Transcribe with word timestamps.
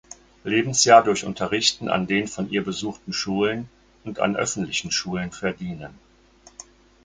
Lebensjahr 0.43 1.03
durch 1.03 1.25
Unterrichten 1.25 1.87
an 1.87 2.07
den 2.07 2.27
von 2.27 2.49
ihr 2.49 2.63
besuchten 2.63 3.13
Schulen 3.13 3.69
und 4.03 4.17
an 4.19 4.35
öffentlichen 4.35 4.89
Schulen 4.89 5.31
verdienen. 5.31 5.93